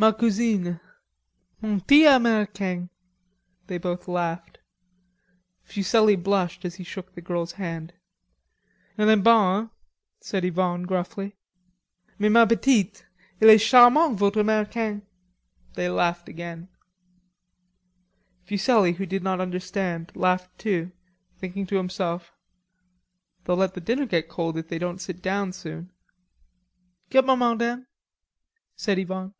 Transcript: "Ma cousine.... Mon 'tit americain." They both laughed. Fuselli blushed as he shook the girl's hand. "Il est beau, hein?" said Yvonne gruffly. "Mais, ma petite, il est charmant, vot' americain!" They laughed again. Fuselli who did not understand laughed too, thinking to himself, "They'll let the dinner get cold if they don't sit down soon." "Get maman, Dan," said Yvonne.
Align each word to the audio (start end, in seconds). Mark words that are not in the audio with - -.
"Ma 0.00 0.12
cousine.... 0.12 0.80
Mon 1.60 1.78
'tit 1.78 2.06
americain." 2.06 2.88
They 3.66 3.76
both 3.76 4.08
laughed. 4.08 4.56
Fuselli 5.62 6.16
blushed 6.16 6.64
as 6.64 6.76
he 6.76 6.84
shook 6.84 7.12
the 7.14 7.20
girl's 7.20 7.52
hand. 7.60 7.92
"Il 8.96 9.10
est 9.10 9.22
beau, 9.22 9.36
hein?" 9.38 9.70
said 10.18 10.42
Yvonne 10.46 10.84
gruffly. 10.84 11.36
"Mais, 12.18 12.30
ma 12.32 12.46
petite, 12.46 13.04
il 13.42 13.50
est 13.50 13.58
charmant, 13.62 14.16
vot' 14.16 14.36
americain!" 14.38 15.02
They 15.74 15.90
laughed 15.90 16.30
again. 16.30 16.68
Fuselli 18.44 18.94
who 18.94 19.04
did 19.04 19.22
not 19.22 19.38
understand 19.38 20.12
laughed 20.14 20.58
too, 20.58 20.92
thinking 21.36 21.66
to 21.66 21.76
himself, 21.76 22.32
"They'll 23.44 23.56
let 23.56 23.74
the 23.74 23.82
dinner 23.82 24.06
get 24.06 24.30
cold 24.30 24.56
if 24.56 24.68
they 24.68 24.78
don't 24.78 24.96
sit 24.98 25.20
down 25.20 25.52
soon." 25.52 25.90
"Get 27.10 27.26
maman, 27.26 27.58
Dan," 27.58 27.86
said 28.76 28.98
Yvonne. 28.98 29.34